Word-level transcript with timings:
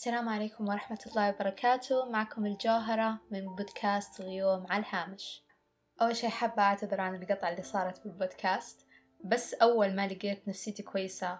السلام 0.00 0.28
عليكم 0.28 0.68
ورحمة 0.68 0.98
الله 1.06 1.28
وبركاته. 1.28 2.10
معكم 2.10 2.46
الجوهرة 2.46 3.20
من 3.30 3.54
بودكاست 3.54 4.20
غيوم 4.20 4.66
على 4.70 4.80
الهامش. 4.80 5.44
أول 6.02 6.16
شي 6.16 6.28
حابة 6.28 6.62
أعتذر 6.62 7.00
عن 7.00 7.14
القطع 7.14 7.48
اللي 7.48 7.62
صارت 7.62 8.04
بالبودكاست 8.04 8.86
بس 9.24 9.54
أول 9.54 9.96
ما 9.96 10.06
لقيت 10.06 10.48
نفسيتي 10.48 10.82
كويسة 10.82 11.38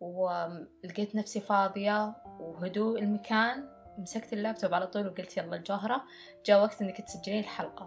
ولقيت 0.00 1.14
نفسي 1.14 1.40
فاضية 1.40 2.16
وهدوء 2.40 2.98
المكان 2.98 3.68
مسكت 3.98 4.32
اللابتوب 4.32 4.74
على 4.74 4.86
طول 4.86 5.06
وقلت 5.06 5.36
يلا 5.36 5.56
الجوهرة 5.56 6.04
جاء 6.44 6.62
وقت 6.62 6.82
إنك 6.82 7.00
تسجلين 7.00 7.40
الحلقة. 7.40 7.86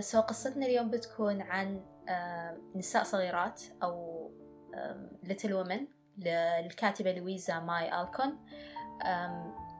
سو 0.00 0.20
قصتنا 0.20 0.66
اليوم 0.66 0.90
بتكون 0.90 1.42
عن 1.42 1.84
نساء 2.74 3.02
صغيرات 3.02 3.62
أو 3.82 4.30
Little 5.22 5.54
Women 5.54 5.86
للكاتبة 6.18 7.12
لويزا 7.12 7.60
ماي 7.60 8.00
ألكوت. 8.00 8.38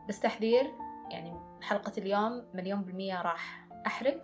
بس 0.08 0.20
تحذير 0.20 0.72
يعني 1.10 1.40
حلقة 1.62 1.92
اليوم 1.98 2.44
مليون 2.54 2.82
بالمية 2.82 3.22
راح 3.22 3.68
أحرق. 3.86 4.22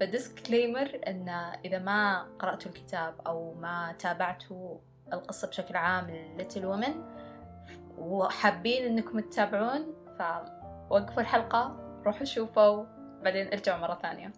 ف 0.00 0.09
disclaimer 0.09 1.00
إن 1.06 1.28
إذا 1.64 1.78
ما 1.78 2.22
قرأتوا 2.38 2.70
الكتاب 2.70 3.14
أو 3.26 3.54
ما 3.54 3.94
تابعتوا 3.98 4.78
القصة 5.12 5.48
بشكل 5.48 5.76
عام 5.76 6.10
ل 6.10 6.18
Little 6.18 6.66
Women 6.66 7.04
وحابين 7.98 8.84
إنكم 8.84 9.20
تتابعون 9.20 9.94
فوقفوا 10.18 11.22
الحلقة 11.22 11.76
روحوا 12.06 12.24
شوفوا 12.24 12.84
بعدين 13.22 13.46
ارجعوا 13.46 13.80
مرة 13.80 13.94
ثانية. 13.94 14.32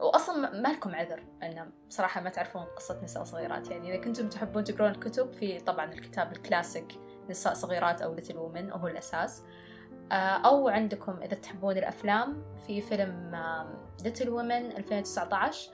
واصلا 0.00 0.60
ما 0.60 0.68
لكم 0.68 0.94
عذر 0.94 1.22
إن 1.42 1.70
بصراحة 1.88 2.20
ما 2.20 2.30
تعرفون 2.30 2.62
قصة 2.62 3.00
نساء 3.04 3.24
صغيرات. 3.24 3.70
يعني 3.70 3.94
إذا 3.94 4.04
كنتم 4.04 4.28
تحبون 4.28 4.64
تقرون 4.64 4.90
الكتب 4.90 5.32
في 5.32 5.60
طبعا 5.60 5.92
الكتاب 5.92 6.32
الكلاسيك 6.32 6.92
نساء 7.30 7.54
صغيرات 7.54 8.02
أو 8.02 8.14
Little 8.14 8.36
Women 8.36 8.72
وهو 8.72 8.86
الأساس. 8.86 9.44
أو 10.12 10.68
عندكم 10.68 11.22
إذا 11.22 11.34
تحبون 11.34 11.76
الأفلام 11.76 12.42
في 12.66 12.80
فيلم 12.80 13.36
Little 14.04 14.28
Women 14.28 14.76
2019 14.76 15.70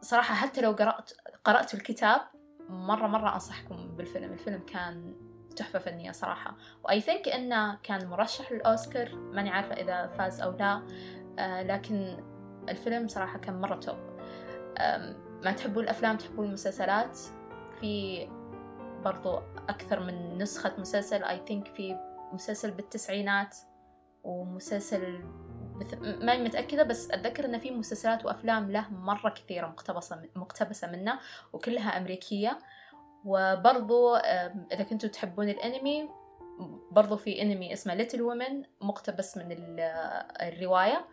صراحة 0.00 0.34
حتى 0.34 0.60
لو 0.60 0.72
قرأت 0.72 1.10
قرأت 1.44 1.74
الكتاب 1.74 2.20
مرة 2.68 3.06
مرة 3.06 3.34
أنصحكم 3.34 3.96
بالفيلم. 3.96 4.32
الفيلم 4.32 4.60
كان 4.66 5.14
تحفة 5.56 5.78
فنية 5.78 6.12
صراحة. 6.12 6.56
و 6.84 7.00
I 7.00 7.05
think 7.05 7.28
إنه 7.28 7.78
كان 7.82 8.06
مرشح 8.06 8.52
للأوسكار 8.52 9.14
ماني 9.14 9.50
عارفة 9.50 9.74
إذا 9.74 10.06
فاز 10.06 10.40
أو 10.40 10.50
لا. 10.50 10.82
لكن 11.62 12.24
الفيلم 12.68 13.08
صراحة 13.08 13.38
كان 13.38 13.60
مرة 13.60 13.76
توب. 13.76 13.96
ما 15.44 15.52
تحبون 15.56 15.84
الأفلام 15.84 16.16
تحبون 16.16 16.46
المسلسلات 16.46 17.18
في 17.80 18.28
برضو 19.06 19.36
أكثر 19.68 20.00
من 20.00 20.38
نسخة 20.38 20.74
مسلسل 20.78 21.24
I 21.24 21.48
think 21.48 21.72
في 21.74 21.96
مسلسل 22.32 22.70
بالتسعينات 22.70 23.56
ومسلسل 24.24 25.24
بث... 25.80 25.94
ما 26.02 26.38
متأكدة 26.38 26.82
بس 26.82 27.10
أتذكر 27.10 27.44
إن 27.44 27.58
في 27.58 27.70
مسلسلات 27.70 28.24
وأفلام 28.24 28.70
له 28.70 28.90
مرة 28.90 29.30
كثيرة 29.30 29.66
مقتبسة 29.66 30.22
مقتبسة 30.36 30.90
منه 30.90 31.18
وكلها 31.52 31.98
أمريكية. 31.98 32.58
وبرضو 33.24 34.16
إذا 34.72 34.84
كنتوا 34.84 35.08
تحبون 35.08 35.48
الأنمي 35.48 36.08
برضو 36.90 37.16
في 37.16 37.42
أنمي 37.42 37.72
اسمه 37.72 37.94
Little 37.94 38.22
Women 38.22 38.62
مقتبس 38.80 39.36
من 39.36 39.46
الرواية. 40.40 41.06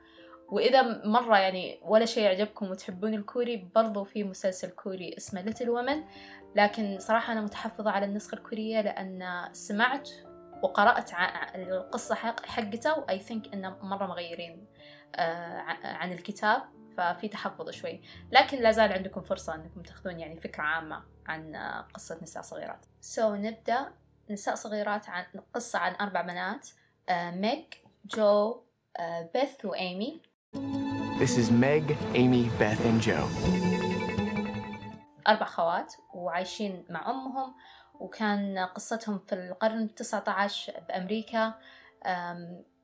وإذا 0.49 1.07
مرة 1.07 1.37
يعني 1.37 1.79
ولا 1.81 2.05
شيء 2.05 2.23
يعجبكم 2.23 2.71
وتحبون 2.71 3.13
الكوري 3.13 3.69
برضو 3.75 4.03
في 4.03 4.23
مسلسل 4.23 4.69
كوري 4.69 5.17
اسمه 5.17 5.41
Little 5.41 5.69
Women 5.69 6.03
لكن 6.55 6.97
صراحة 6.99 7.33
أنا 7.33 7.41
متحفظة 7.41 7.91
على 7.91 8.05
النسخة 8.05 8.35
الكورية 8.35 8.81
لأن 8.81 9.49
سمعت 9.53 10.09
وقرأت 10.63 11.11
القصة 11.55 12.15
حقته 12.45 12.99
و 12.99 13.19
I 13.19 13.25
think 13.25 13.53
إنه 13.53 13.77
مرة 13.81 14.07
مغيرين 14.07 14.67
عن 15.83 16.11
الكتاب 16.11 16.61
ففي 16.97 17.27
تحفظ 17.27 17.69
شوي. 17.69 18.01
لكن 18.31 18.57
لا 18.57 18.71
زال 18.71 18.93
عندكم 18.93 19.21
فرصة 19.21 19.55
أنكم 19.55 19.81
تاخذون 19.81 20.19
يعني 20.19 20.37
فكرة 20.37 20.63
عامة 20.63 21.03
عن 21.27 21.55
قصة 21.93 22.19
نساء 22.21 22.43
صغيرات. 22.43 22.85
so, 23.01 23.39
نبدأ. 23.39 23.93
نساء 24.29 24.55
صغيرات 24.55 25.09
عن 25.09 25.25
قصة 25.53 25.79
عن 25.79 25.95
أربع 25.95 26.21
بنات 26.21 26.69
ميج 27.11 27.65
جو 28.05 28.63
بيث 29.33 29.65
وإيمي 29.65 30.21
This 30.53 31.37
is 31.37 31.49
Meg, 31.51 31.97
Amy, 32.13 32.49
Beth 32.59 32.85
and 32.85 33.01
Jo. 33.01 33.27
أربع 35.27 35.45
خوات 35.45 35.93
وعايشين 36.13 36.85
مع 36.89 37.09
أمهم 37.09 37.53
وكان 37.93 38.59
قصتهم 38.59 39.19
في 39.19 39.35
القرن 39.35 39.81
التسعة 39.81 40.23
عشر 40.27 40.73
بأمريكا 40.89 41.53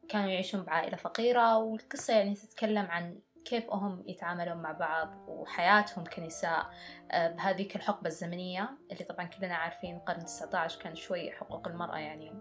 كانوا 0.10 0.30
يعيشون 0.30 0.64
بعائلة 0.64 0.98
فقيرة 0.98 1.58
والقصة 1.58 2.14
يعني 2.14 2.36
تتكلم 2.36 2.86
عن 2.86 3.20
كيف 3.46 3.70
هم 3.74 4.04
يتعاملون 4.08 4.58
مع 4.58 4.72
بعض 4.72 5.14
وحياتهم 5.28 6.04
كنساء 6.04 6.70
بهذيك 7.14 7.76
الحقبة 7.76 8.08
الزمنية 8.08 8.70
اللي 8.92 9.04
طبعا 9.04 9.26
كلنا 9.26 9.56
عارفين 9.56 9.96
القرن 9.96 10.20
التسعة 10.20 10.60
عشر 10.60 10.82
كان 10.82 10.96
شوي 10.96 11.32
حقوق 11.32 11.68
المرأة 11.68 11.98
يعني 11.98 12.32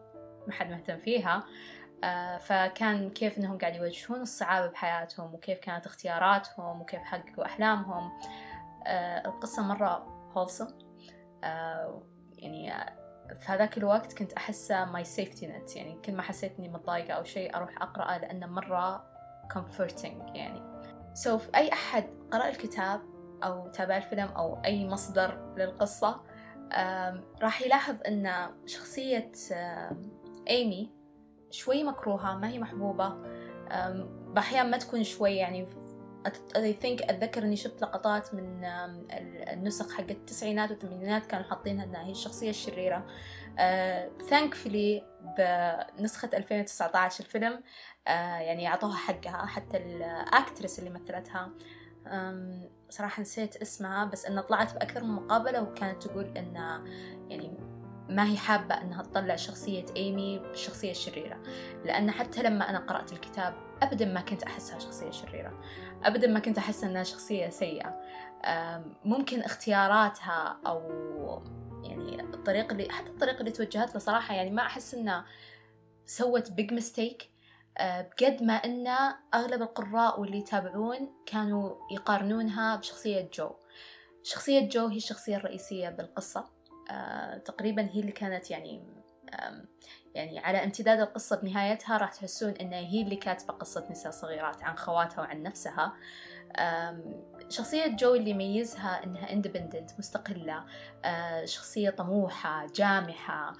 ما 0.46 0.52
حد 0.52 0.70
مهتم 0.70 0.98
فيها 0.98 1.36
آه 1.36 1.42
فكان 2.38 3.10
كيف 3.10 3.38
إنهم 3.38 3.58
قاعد 3.58 3.74
يواجهون 3.74 4.20
الصعاب 4.20 4.70
بحياتهم 4.72 5.34
وكيف 5.34 5.58
كانت 5.58 5.86
اختياراتهم 5.86 6.80
وكيف 6.80 7.00
حققوا 7.02 7.44
أحلامهم. 7.44 8.10
آه 8.86 9.28
القصة 9.28 9.62
مرة 9.62 10.06
هولسم 10.36 10.68
آه 11.44 12.02
يعني 12.38 12.72
في 13.40 13.52
هذاك 13.52 13.78
الوقت 13.78 14.12
كنت 14.12 14.32
أحسه 14.32 14.84
ماي 14.84 15.04
سيفتي 15.04 15.46
نت 15.46 15.76
يعني 15.76 16.00
كل 16.04 16.12
ما 16.12 16.22
حسيت 16.22 16.58
إني 16.58 16.68
متضايقة 16.68 17.14
أو 17.14 17.24
شيء 17.24 17.56
أروح 17.56 17.82
أقرأه 17.82 18.18
لأنه 18.18 18.46
مرة 18.46 19.04
comforting 19.52 20.36
يعني. 20.36 20.62
so, 21.14 21.42
أي 21.54 21.72
أحد 21.72 22.04
قرأ 22.32 22.48
الكتاب 22.48 23.00
أو 23.44 23.68
تابع 23.68 23.96
الفيلم 23.96 24.28
أو 24.28 24.62
أي 24.64 24.88
مصدر 24.88 25.54
للقصة 25.56 26.20
راح 27.42 27.62
يلاحظ 27.62 27.96
أن 28.06 28.50
شخصية 28.66 29.32
إيمي 30.48 30.97
شوي 31.50 31.84
مكروهة 31.84 32.38
ما 32.38 32.48
هي 32.48 32.58
محبوبة. 32.58 33.16
بأحيان 34.34 34.70
ما 34.70 34.76
تكون 34.76 35.04
شوي 35.04 35.36
يعني 35.36 35.68
I 36.28 36.74
think 36.82 37.10
أتذكر 37.10 37.42
إني 37.42 37.56
شفت 37.56 37.82
لقطات 37.82 38.34
من 38.34 38.64
النسخ 39.52 39.92
حق 39.92 40.10
التسعينات 40.10 40.70
والثمانينات 40.70 41.26
كانوا 41.26 41.46
حاطينها 41.46 41.84
إنها 41.84 42.04
هي 42.04 42.10
الشخصية 42.10 42.50
الشريرة. 42.50 43.06
thankfully 44.30 45.04
بنسخة 45.38 46.30
2019 46.34 47.24
الفيلم 47.24 47.56
uh, 47.56 48.10
يعني 48.10 48.68
أعطوها 48.68 48.96
حقها 48.96 49.46
حتى 49.46 49.76
ال 49.76 49.89
actress 49.89 50.78
اللي 50.78 50.90
مثلتها. 50.90 51.50
صراحة 52.90 53.20
نسيت 53.20 53.56
اسمها 53.56 54.04
بس 54.04 54.26
إنها 54.26 54.42
طلعت 54.42 54.74
بأكثر 54.74 55.04
من 55.04 55.10
مقابلة 55.10 55.62
وكانت 55.62 56.02
تقول 56.02 56.24
إن 56.24 56.54
يعني 57.28 57.77
ما 58.08 58.30
هي 58.30 58.36
حابة 58.36 58.74
أنها 58.74 59.02
تطلع 59.02 59.36
شخصية 59.36 59.84
إيمي 59.96 60.38
بالشخصية 60.38 60.90
الشريرة 60.90 61.42
لأن 61.84 62.10
حتى 62.10 62.42
لما 62.42 62.70
أنا 62.70 62.78
قرأت 62.78 63.12
الكتاب 63.12 63.54
أبدا 63.82 64.04
ما 64.04 64.20
كنت 64.20 64.42
أحسها 64.42 64.78
شخصية 64.78 65.10
شريرة. 65.10 65.60
أبدا 66.04 66.26
ما 66.26 66.40
كنت 66.40 66.58
أحس 66.58 66.84
أنها 66.84 67.02
شخصية 67.02 67.48
سيئة. 67.48 68.00
ممكن 69.04 69.40
اختياراتها 69.40 70.60
أو 70.66 70.80
يعني 71.84 72.20
الطريقة 72.22 72.72
اللي 72.72 72.88
حتى 72.90 73.10
الطريقة 73.10 73.40
اللي 73.40 73.50
توجهت 73.50 73.94
له 73.94 74.00
صراحة 74.00 74.34
يعني 74.34 74.50
ما 74.50 74.62
أحس 74.62 74.94
أنها 74.94 75.24
سوت 76.06 76.50
big 76.50 76.72
mistake 76.72 77.30
بقد 77.80 78.42
ما 78.42 78.52
أن 78.52 78.86
أغلب 79.34 79.62
القراء 79.62 80.20
واللي 80.20 80.38
يتابعون 80.38 81.14
كانوا 81.26 81.74
يقارنونها 81.92 82.76
بشخصية 82.76 83.30
جو. 83.34 83.50
شخصية 84.22 84.68
جو 84.68 84.86
هي 84.86 84.96
الشخصية 84.96 85.36
الرئيسية 85.36 85.88
بالقصة. 85.88 86.40
آه، 86.40 86.57
تقريبا 87.44 87.82
هي 87.92 88.00
اللي 88.00 88.12
كانت 88.12 88.50
يعني 88.50 88.82
يعني 90.14 90.38
على 90.38 90.64
امتداد 90.64 91.00
القصة 91.00 91.36
بنهايتها 91.36 91.96
راح 91.96 92.12
تحسون 92.12 92.50
إنها 92.50 92.78
هي 92.78 93.02
اللي 93.02 93.16
كاتبة 93.16 93.54
قصة 93.54 93.86
نساء 93.90 94.12
صغيرات 94.12 94.62
عن 94.62 94.76
خواتها 94.76 95.20
وعن 95.20 95.42
نفسها. 95.42 95.92
شخصية 97.48 97.86
جو 97.86 98.14
اللي 98.14 98.30
يميزها 98.30 99.04
إنها 99.04 99.32
independent 99.32 99.90
مستقلة 99.98 100.64
آه، 101.04 101.44
شخصية 101.44 101.90
طموحة 101.90 102.66
جامحة 102.66 103.52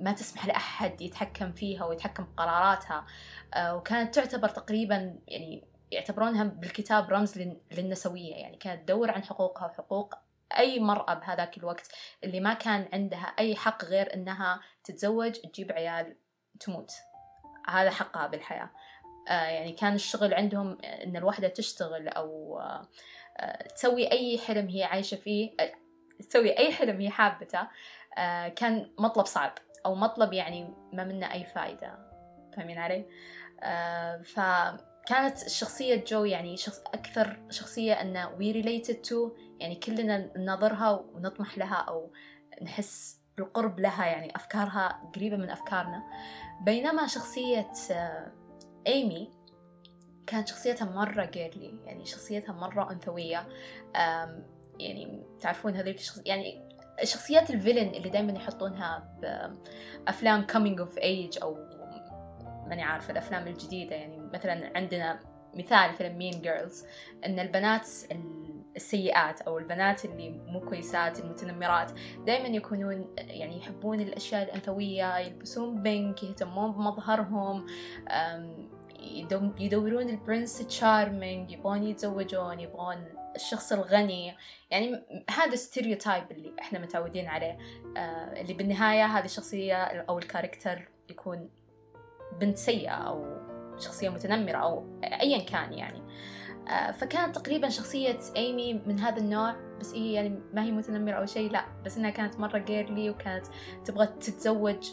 ما 0.00 0.12
تسمح 0.12 0.46
لأحد 0.46 1.00
يتحكم 1.00 1.52
فيها 1.52 1.84
ويتحكم 1.84 2.24
بقراراتها. 2.24 3.06
آه، 3.54 3.76
وكانت 3.76 4.14
تعتبر 4.14 4.48
تقريبا 4.48 5.18
يعني 5.28 5.64
يعتبرونها 5.90 6.44
بالكتاب 6.44 7.10
رمز 7.10 7.38
للنسوية 7.72 8.34
يعني 8.34 8.56
كانت 8.56 8.82
تدور 8.82 9.10
عن 9.10 9.24
حقوقها 9.24 9.66
وحقوق 9.66 10.14
أي 10.58 10.80
مرأة 10.80 11.14
بهذاك 11.14 11.58
الوقت 11.58 11.92
اللي 12.24 12.40
ما 12.40 12.54
كان 12.54 12.88
عندها 12.92 13.34
أي 13.38 13.56
حق 13.56 13.84
غير 13.84 14.14
إنها 14.14 14.60
تتزوج 14.84 15.32
تجيب 15.32 15.72
عيال 15.72 16.16
تموت. 16.60 16.92
هذا 17.68 17.90
حقها 17.90 18.26
بالحياة. 18.26 18.70
آه 19.28 19.46
يعني 19.46 19.72
كان 19.72 19.94
الشغل 19.94 20.34
عندهم 20.34 20.78
إن 20.84 21.16
الوحدة 21.16 21.48
تشتغل 21.48 22.08
أو 22.08 22.60
آه 22.60 22.88
تسوي 23.76 24.12
أي 24.12 24.38
حلم 24.38 24.68
هي 24.68 24.84
عايشة 24.84 25.16
فيه 25.16 25.54
آه 25.60 25.72
تسوي 26.28 26.58
أي 26.58 26.72
حلم 26.72 27.00
هي 27.00 27.10
حابته 27.10 27.68
كان 28.48 28.90
مطلب 28.98 29.26
صعب 29.26 29.52
أو 29.86 29.94
مطلب 29.94 30.32
يعني 30.32 30.74
ما 30.92 31.04
منه 31.04 31.32
أي 31.32 31.44
فايدة. 31.44 31.98
فاهمين 32.56 32.78
علي؟ 32.78 33.06
آه 33.60 34.22
فكانت 35.04 35.48
شخصية 35.48 36.04
جو 36.04 36.24
يعني 36.24 36.56
شخص 36.56 36.80
أكثر 36.94 37.40
شخصية 37.50 37.92
أن 37.92 38.24
we 38.24 38.64
related 38.64 39.10
to 39.10 39.16
يعني 39.60 39.74
كلنا 39.74 40.38
ننظرها 40.38 40.90
ونطمح 40.90 41.58
لها 41.58 41.74
أو 41.74 42.12
نحس 42.62 43.20
بالقرب 43.36 43.80
لها 43.80 44.06
يعني 44.06 44.36
أفكارها 44.36 45.10
قريبة 45.14 45.36
من 45.36 45.50
أفكارنا. 45.50 46.02
بينما 46.60 47.06
شخصية 47.06 47.70
إيمي 48.86 49.30
كانت 50.26 50.48
شخصيتها 50.48 50.84
مرة 50.84 51.24
جيرلي 51.24 51.78
يعني 51.84 52.06
شخصيتها 52.06 52.52
مرة 52.52 52.92
أنثوية 52.92 53.48
يعني 54.80 55.26
تعرفون 55.40 55.74
هذيك 55.74 55.98
الشخص 55.98 56.20
يعني 56.26 56.68
شخصيات 57.02 57.50
ال 57.50 57.56
villain 57.56 57.94
اللي 57.94 58.08
دائما 58.08 58.32
يحطونها 58.32 59.18
بأفلام 59.20 60.46
coming 60.46 60.78
of 60.78 60.98
age 60.98 61.42
أو 61.42 61.54
ماني 62.66 62.82
عارفة 62.82 63.12
الأفلام 63.12 63.46
الجديدة 63.46 63.96
يعني 63.96 64.23
مثلا 64.34 64.72
عندنا 64.76 65.20
مثال 65.54 65.94
فيلم 65.94 66.18
مين 66.18 66.40
جيرلز 66.40 66.84
إن 67.26 67.38
البنات 67.38 67.88
السيئات 68.76 69.40
أو 69.40 69.58
البنات 69.58 70.04
اللي 70.04 70.30
مو 70.30 70.60
كويسات 70.60 71.20
المتنمرات 71.20 71.92
دائما 72.26 72.48
يكونون 72.48 73.14
يعني 73.18 73.58
يحبون 73.58 74.00
الأشياء 74.00 74.42
الأنثوية 74.42 75.18
يلبسون 75.18 75.82
pink 75.82 76.22
يهتمون 76.22 76.72
بمظهرهم 76.72 77.66
يدورون 79.58 80.08
ال 80.08 80.15
prince 80.15 80.58
charming 80.58 81.52
يبغون 81.52 81.82
يتزوجون 81.82 82.60
يبغون 82.60 83.04
الشخص 83.36 83.72
الغني. 83.72 84.34
يعني 84.70 85.02
هذا 85.30 85.56
stereotype 85.56 86.30
اللي 86.30 86.52
إحنا 86.60 86.78
متعودين 86.78 87.28
عليه. 87.28 87.58
آه 87.96 88.40
اللي 88.40 88.54
بالنهاية 88.54 89.06
هذه 89.06 89.24
الشخصية 89.24 89.82
أو 89.84 90.18
ال 90.18 90.25
character 90.25 90.88
يكون 91.10 91.50
بنت 92.40 92.56
سيئة 92.56 92.92
أو 92.92 93.43
شخصية 93.78 94.08
متنمرة 94.08 94.56
أو 94.56 95.00
أيا 95.04 95.38
كان 95.38 95.72
يعني. 95.72 96.02
آه 96.68 96.90
فكانت 96.90 97.38
تقريبا 97.38 97.68
شخصية 97.68 98.18
إيمي 98.36 98.74
من 98.74 98.98
هذا 98.98 99.18
النوع 99.18 99.56
بس 99.80 99.94
هي 99.94 100.12
يعني 100.12 100.42
ما 100.52 100.62
هي 100.62 100.72
متنمرة 100.72 101.14
أو 101.14 101.26
شيء 101.26 101.50
لا 101.50 101.64
بس 101.84 101.98
إنها 101.98 102.10
كانت 102.10 102.40
مرة 102.40 102.58
girly 102.58 103.10
وكانت 103.10 103.46
تبغى 103.84 104.06
تتزوج 104.06 104.90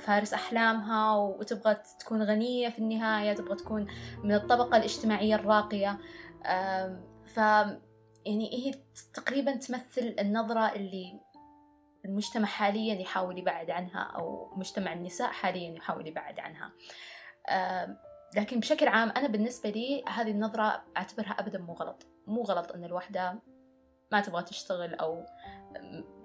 فارس 0.00 0.34
أحلامها 0.34 1.16
وتبغى 1.16 1.76
تكون 2.00 2.22
غنية 2.22 2.68
في 2.68 2.78
النهاية 2.78 3.32
تبغى 3.32 3.56
تكون 3.56 3.86
من 4.24 4.34
الطبقة 4.34 4.76
الاجتماعية 4.76 5.34
الراقية. 5.34 5.98
ف 7.24 7.36
يعني 8.26 8.50
هي 8.52 8.74
تقريبا 9.14 9.56
تمثل 9.56 10.16
النظرة 10.20 10.72
اللي 10.74 11.20
المجتمع 12.04 12.46
حاليا 12.46 12.94
يحاول 12.94 13.38
يبعد 13.38 13.70
عنها 13.70 14.00
أو 14.00 14.52
مجتمع 14.56 14.92
النساء 14.92 15.30
حاليا 15.30 15.76
يحاول 15.76 16.06
يبعد 16.06 16.40
عنها. 16.40 16.72
لكن 18.36 18.60
بشكل 18.60 18.88
عام 18.88 19.10
أنا 19.10 19.28
بالنسبة 19.28 19.70
لي 19.70 20.04
هذه 20.08 20.30
النظرة 20.30 20.82
أعتبرها 20.96 21.30
أبدا 21.30 21.58
مو 21.58 21.72
غلط. 21.72 22.06
مو 22.26 22.42
غلط 22.42 22.72
أن 22.72 22.84
الوحدة 22.84 23.42
ما 24.12 24.20
تبغى 24.20 24.42
تشتغل 24.42 24.94
أو 24.94 25.26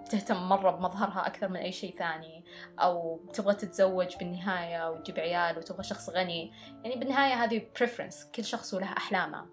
تهتم 0.09 0.49
مرة 0.49 0.71
بمظهرها 0.71 1.27
أكثر 1.27 1.47
من 1.47 1.55
أي 1.55 1.71
شيء 1.71 1.97
ثاني 1.97 2.45
أو 2.79 3.25
تبغى 3.33 3.53
تتزوج 3.53 4.15
بالنهاية 4.17 4.91
وتجيب 4.91 5.19
عيال 5.19 5.57
وتبغى 5.57 5.83
شخص 5.83 6.09
غني. 6.09 6.51
يعني 6.83 6.95
بالنهاية 6.95 7.33
هذه 7.33 7.67
preference 7.79 8.31
كل 8.35 8.43
شخص 8.43 8.73
وله 8.73 8.91
أحلامه. 8.97 9.45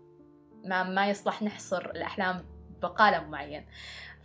ما, 0.64 0.82
ما 0.82 1.10
يصلح 1.10 1.43
نحصر 1.43 1.90
الأحلام 1.90 2.44
بقالب 2.82 3.28
معين 3.28 3.66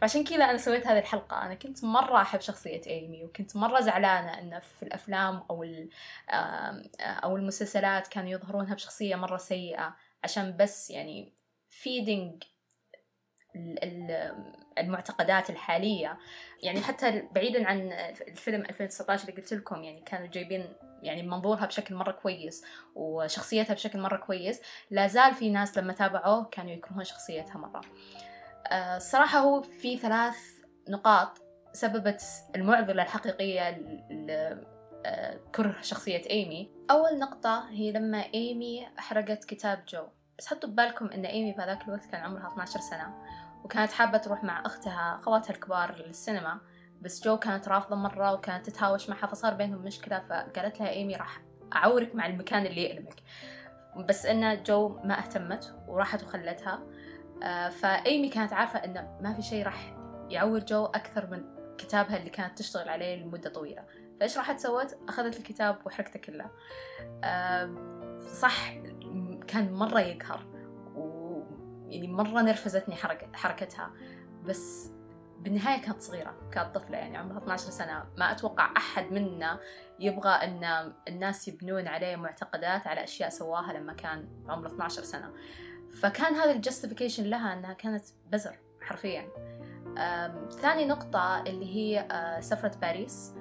فعشان 0.01 0.23
كذا 0.23 0.45
أنا 0.45 0.57
سويت 0.57 0.87
هذه 0.87 0.99
الحلقة. 0.99 1.45
أنا 1.45 1.53
كنت 1.53 1.83
مرة 1.83 2.21
أحب 2.21 2.41
شخصية 2.41 2.81
إيمي 2.87 3.23
وكنت 3.23 3.55
مرة 3.55 3.79
زعلانة 3.79 4.39
إنه 4.39 4.59
في 4.59 4.83
الأفلام 4.83 5.43
أو 5.49 5.65
أو 6.99 7.35
المسلسلات 7.35 8.07
كانوا 8.07 8.29
يظهرونها 8.29 8.75
بشخصية 8.75 9.15
مرة 9.15 9.37
سيئة 9.37 9.95
عشان 10.23 10.57
بس 10.57 10.89
يعني 10.89 11.33
feeding 11.83 12.47
المعتقدات 14.77 15.49
الحالية. 15.49 16.17
يعني 16.63 16.81
حتى 16.81 17.27
بعيدا 17.31 17.67
عن 17.67 17.91
الفيلم 18.27 18.61
2019 18.61 19.29
اللي 19.29 19.41
قلت 19.41 19.53
لكم 19.53 19.83
يعني 19.83 20.01
كانوا 20.01 20.27
جايبين 20.27 20.73
يعني 21.03 21.23
منظورها 21.23 21.65
بشكل 21.65 21.95
مرة 21.95 22.11
كويس 22.11 22.65
وشخصيتها 22.95 23.73
بشكل 23.73 23.99
مرة 23.99 24.17
كويس. 24.17 24.61
لا 24.91 25.07
زال 25.07 25.33
في 25.33 25.49
ناس 25.49 25.77
لما 25.77 25.93
تابعوه 25.93 26.45
كانوا 26.45 26.71
يكرهون 26.71 27.03
شخصيتها 27.03 27.57
مرة. 27.57 27.81
الصراحة 28.71 29.39
هو 29.39 29.61
في 29.61 29.97
ثلاث 29.97 30.37
نقاط 30.89 31.41
سببت 31.73 32.21
المعضلة 32.55 33.03
الحقيقية 33.03 33.69
لكره 34.09 35.81
شخصية 35.81 36.29
إيمي. 36.29 36.71
أول 36.91 37.19
نقطة 37.19 37.69
هي 37.69 37.91
لما 37.91 38.25
إيمي 38.33 38.87
حرقت 38.97 39.45
كتاب 39.45 39.85
جو. 39.85 40.03
بس 40.39 40.47
حطوا 40.47 40.69
ببالكم 40.69 41.05
إن 41.05 41.25
إيمي 41.25 41.53
في 41.53 41.61
هذاك 41.61 41.83
الوقت 41.87 42.05
كان 42.05 42.21
عمرها 42.21 42.47
12 42.47 42.79
سنة 42.79 43.13
وكانت 43.63 43.91
حابة 43.91 44.17
تروح 44.17 44.43
مع 44.43 44.65
أختها 44.65 45.19
خواتها 45.21 45.53
الكبار 45.53 45.95
للسينما. 45.95 46.59
بس 47.01 47.23
جو 47.23 47.37
كانت 47.37 47.67
رافضة 47.67 47.95
مرة 47.95 48.33
وكانت 48.33 48.69
تتهاوش 48.69 49.09
معها 49.09 49.27
فصار 49.27 49.53
بينهم 49.53 49.81
مشكلة 49.81 50.19
فقالت 50.19 50.79
لها 50.79 50.89
إيمي 50.89 51.15
راح 51.15 51.41
أعورك 51.75 52.15
مع 52.15 52.25
المكان 52.25 52.65
اللي 52.65 52.83
يألمك. 52.83 53.23
بس 53.97 54.25
إن 54.25 54.63
جو 54.63 54.99
ما 55.03 55.19
اهتمت 55.19 55.75
وراحت 55.87 56.23
وخلتها. 56.23 56.79
آه، 57.43 57.69
فإيمي 57.69 58.29
كانت 58.29 58.53
عارفة 58.53 58.79
إنه 58.79 59.17
ما 59.21 59.33
في 59.33 59.41
شيء 59.41 59.65
راح 59.65 59.97
يعور 60.29 60.59
جو 60.59 60.85
أكثر 60.85 61.27
من 61.31 61.43
كتابها 61.77 62.17
اللي 62.17 62.29
كانت 62.29 62.57
تشتغل 62.57 62.89
عليه 62.89 63.15
لمدة 63.23 63.49
طويلة. 63.49 63.85
فإيش 64.19 64.37
راحت 64.37 64.59
سوت؟ 64.59 64.97
أخذت 65.09 65.37
الكتاب 65.37 65.77
وحرقته 65.85 66.19
كله. 66.19 66.49
صح 68.33 68.73
كان 69.47 69.73
مرة 69.73 69.99
يقهر 69.99 70.45
ويعني 70.95 72.07
مرة 72.07 72.41
نرفزتني 72.41 72.95
حركة 72.95 73.27
حركتها. 73.33 73.91
بس 74.45 74.91
بالنهاية 75.39 75.81
كانت 75.81 76.01
صغيرة 76.01 76.49
كانت 76.51 76.75
طفلة 76.75 76.97
يعني 76.97 77.17
عمرها 77.17 77.37
12 77.37 77.69
سنة. 77.69 78.05
ما 78.17 78.31
أتوقع 78.31 78.73
أحد 78.77 79.11
منا 79.11 79.59
يبغى 79.99 80.29
أن 80.29 80.93
الناس 81.07 81.47
يبنون 81.47 81.87
عليه 81.87 82.15
معتقدات 82.15 82.87
على 82.87 83.03
أشياء 83.03 83.29
سواها 83.29 83.73
لما 83.73 83.93
كان 83.93 84.29
عمره 84.49 84.67
12 84.67 85.03
سنة. 85.03 85.33
فكان 85.91 86.33
هذا 86.35 86.51
الجستيفيكيشن 86.51 87.23
لها 87.23 87.53
أنها 87.53 87.73
كانت 87.73 88.05
بزر 88.31 88.59
حرفيا. 88.81 89.29
ثاني 90.49 90.85
نقطة 90.85 91.43
اللي 91.47 91.75
هي 91.75 92.07
آه، 92.11 92.39
سفرة 92.39 92.71
باريس. 92.81 93.33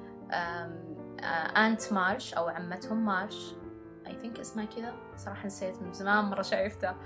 aunt 1.57 1.93
مارش 1.93 2.35
أو 2.35 2.49
عمتهم 2.49 3.05
مارش. 3.05 3.55
I 4.07 4.19
think 4.19 4.41
اسمها 4.41 4.65
كذا. 4.65 4.95
صراحة 5.17 5.47
نسيت 5.47 5.83
من 5.83 5.93
زمان 5.93 6.25
مرة 6.25 6.43
شايفتها 6.43 6.99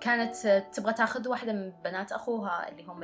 كانت 0.00 0.34
تبغى 0.72 0.92
تاخذ 0.92 1.28
واحدة 1.28 1.52
من 1.52 1.72
بنات 1.84 2.12
أخوها 2.12 2.68
اللي 2.68 2.84
هم 2.84 3.02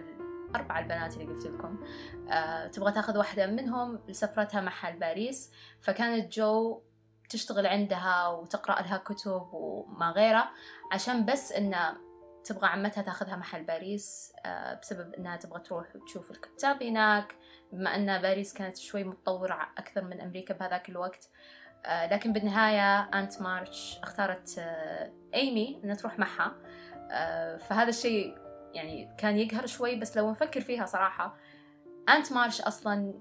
الأربعة 0.51 0.79
البنات 0.79 1.15
اللي 1.15 1.27
قلت 1.27 1.47
لكم. 1.47 1.85
أه 2.29 2.67
تبغى 2.67 2.93
تاخذ 2.93 3.19
واحدة 3.19 3.47
منهم. 3.47 4.01
لسفرتها 4.09 4.61
محل 4.61 4.99
باريس. 4.99 5.53
فكانت 5.81 6.33
جو 6.33 6.83
تشتغل 7.31 7.67
عندها 7.67 8.29
وتقرأ 8.29 8.83
لها 8.83 8.97
كتب 8.97 9.49
وما 9.53 10.11
غيره 10.11 10.51
عشان 10.93 11.25
بس 11.25 11.53
إنه 11.53 11.97
تبغى 12.45 12.67
عمتها 12.67 13.03
تاخذها 13.03 13.37
محل 13.37 13.65
باريس 13.65 14.33
أه 14.47 14.75
بسبب 14.75 15.15
إنها 15.15 15.37
تبغى 15.37 15.61
تروح 15.61 15.97
وتشوف 15.97 16.31
الكتاب 16.31 16.83
هناك. 16.83 17.35
بما 17.73 17.95
أن 17.95 18.23
باريس 18.23 18.55
كانت 18.55 18.77
شوي 18.77 19.05
متطورة 19.05 19.69
أكثر 19.79 20.05
من 20.05 20.21
أمريكا 20.21 20.55
بهذاك 20.55 20.89
الوقت 20.89 21.29
أه 21.87 22.07
لكن 22.07 22.33
بالنهاية 22.33 23.01
aunt 23.01 23.43
مارش 23.43 23.99
اختارت 24.03 24.59
إيمي 25.35 25.81
إنها 25.85 25.95
تروح 25.95 26.19
معها. 26.19 26.55
آه، 27.11 27.57
فهذا 27.57 27.89
الشيء 27.89 28.39
يعني 28.75 29.15
كان 29.19 29.37
يقهر 29.37 29.67
شوي 29.67 29.97
بس 29.97 30.17
لو 30.17 30.31
نفكر 30.31 30.61
فيها 30.61 30.87
صراحة 30.87 31.37
aunt 32.09 32.33
مارش 32.33 32.61
أصلا 32.61 33.15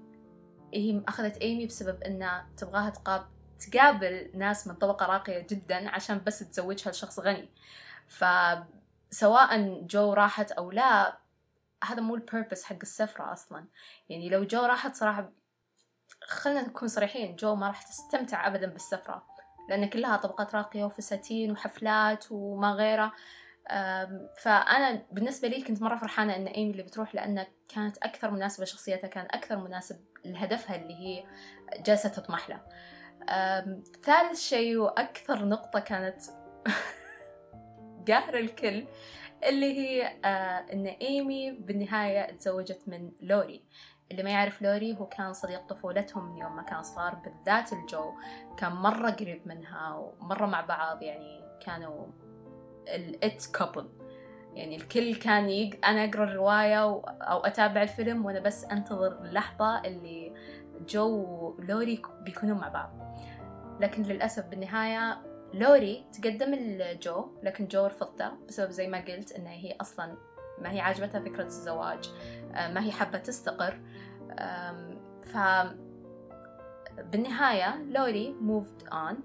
هي 0.74 1.02
أخذت 1.08 1.36
إيمي 1.36 1.66
بسبب 1.66 2.02
إنها 2.02 2.46
تبغاها 2.56 2.90
تقاب 2.90 3.26
تقابل 3.60 4.30
ناس 4.34 4.66
من 4.66 4.74
طبقة 4.74 5.06
راقية 5.06 5.46
جدا 5.50 5.90
عشان 5.90 6.20
بس 6.26 6.38
تزوجها 6.38 6.90
لشخص 6.90 7.18
غني. 7.18 7.48
فسواء 8.08 9.80
جو 9.86 10.12
راحت 10.12 10.52
أو 10.52 10.70
لا 10.70 11.18
هذا 11.84 12.00
مو 12.00 12.14
البيربس 12.14 12.64
حق 12.64 12.76
السفرة 12.82 13.32
أصلا. 13.32 13.66
يعني 14.08 14.28
لو 14.28 14.44
جو 14.44 14.64
راحت 14.64 14.94
صراحة 14.94 15.32
خلنا 16.24 16.62
نكون 16.62 16.88
صريحين 16.88 17.36
جو 17.36 17.54
ما 17.54 17.66
راح 17.66 17.82
تستمتع 17.82 18.46
أبدا 18.46 18.66
بالسفرة. 18.66 19.26
لأن 19.68 19.88
كلها 19.88 20.16
طبقات 20.16 20.54
راقية 20.54 20.84
وفساتين 20.84 21.50
وحفلات 21.52 22.24
وما 22.30 22.72
غيره. 22.72 23.12
فأنا 24.42 25.06
بالنسبة 25.12 25.48
لي 25.48 25.62
كنت 25.62 25.82
مرة 25.82 25.96
فرحانة 25.96 26.36
إن 26.36 26.46
إيمي 26.46 26.70
اللي 26.70 26.82
بتروح 26.82 27.14
لأنها 27.14 27.46
كانت 27.68 27.98
أكثر 27.98 28.30
مناسبة 28.30 28.64
شخصيتها 28.64 29.08
كان 29.08 29.26
أكثر 29.30 29.56
مناسب 29.56 30.04
لهدفها 30.24 30.76
اللي 30.76 30.94
هي 30.94 31.24
جالسة 31.86 32.08
تطمح 32.08 32.50
له. 32.50 32.60
ثالث 34.02 34.40
شيء 34.40 34.76
وأكثر 34.76 35.44
نقطة 35.44 35.80
كانت 35.80 36.22
قاهرة 38.08 38.38
الكل 38.38 38.86
اللي 39.48 39.78
هي 39.78 40.06
آه، 40.24 40.66
إن 40.72 40.86
إيمي 40.86 41.50
بالنهاية 41.50 42.32
تزوجت 42.36 42.80
من 42.86 43.12
لوري. 43.20 43.64
اللي 44.10 44.22
ما 44.22 44.30
يعرف 44.30 44.62
لوري 44.62 44.96
هو 44.96 45.06
كان 45.06 45.32
صديق 45.32 45.66
طفولتهم 45.66 46.32
من 46.32 46.38
يوم 46.38 46.56
ما 46.56 46.62
كان 46.62 46.82
صغار 46.82 47.14
بالذات 47.14 47.72
لجو. 47.72 48.12
كان 48.56 48.72
مرة 48.72 49.10
قريب 49.10 49.48
منها 49.48 49.94
ومرة 49.94 50.46
مع 50.46 50.60
بعض 50.60 51.02
يعني 51.02 51.40
كانوا 51.60 52.06
ال 52.88 53.07
it 53.07 53.46
couple 53.46 53.88
يعني 54.54 54.76
الكل 54.76 55.14
كان 55.14 55.48
يق... 55.48 55.86
أنا 55.86 56.04
أقرأ 56.04 56.24
الرواية 56.24 56.86
و... 56.86 57.00
أو 57.00 57.38
أتابع 57.38 57.82
الفيلم 57.82 58.24
وأنا 58.24 58.40
بس 58.40 58.64
أنتظر 58.64 59.12
اللحظة 59.24 59.80
اللي 59.84 60.29
جو 60.88 61.08
ولوري 61.58 62.02
بيكونوا 62.20 62.56
مع 62.56 62.68
بعض. 62.68 62.90
لكن 63.80 64.02
للأسف 64.02 64.46
بالنهاية 64.46 65.22
لوري 65.54 66.04
تقدم 66.12 66.54
لجو 66.54 67.38
لكن 67.42 67.66
جو 67.66 67.86
رفضته 67.86 68.30
بسبب 68.48 68.70
زي 68.70 68.88
ما 68.88 68.98
قلت 68.98 69.32
إنها 69.32 69.52
هي 69.52 69.76
أصلا 69.80 70.16
ما 70.58 70.72
هي 70.72 70.80
عاجبتها 70.80 71.20
فكرة 71.20 71.44
الزواج 71.44 72.10
ما 72.54 72.84
هي 72.84 72.92
حابة 72.92 73.18
تستقر. 73.18 73.80
ف 75.22 75.36
بالنهاية 76.98 77.82
لوري 77.82 78.32
موفد 78.32 78.88
أون 78.92 79.16